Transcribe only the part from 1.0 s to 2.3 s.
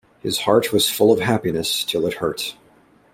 of happiness till it